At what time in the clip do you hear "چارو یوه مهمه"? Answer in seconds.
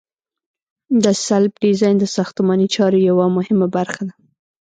2.75-3.67